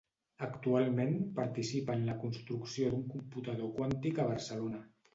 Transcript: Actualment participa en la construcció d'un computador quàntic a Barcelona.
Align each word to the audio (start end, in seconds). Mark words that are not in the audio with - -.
Actualment 0.45 1.13
participa 1.41 1.99
en 1.99 2.07
la 2.13 2.17
construcció 2.25 2.91
d'un 2.97 3.07
computador 3.15 3.73
quàntic 3.81 4.21
a 4.27 4.31
Barcelona. 4.35 4.87